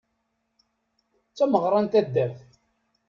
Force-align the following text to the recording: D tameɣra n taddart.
D 1.29 1.33
tameɣra 1.37 1.79
n 1.83 1.87
taddart. 1.91 2.49